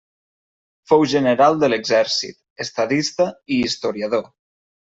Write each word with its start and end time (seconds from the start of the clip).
Fou 0.91 1.05
general 1.11 1.59
de 1.65 1.69
l'exèrcit, 1.73 2.39
estadista 2.67 3.31
i 3.59 3.63
historiador. 3.67 4.29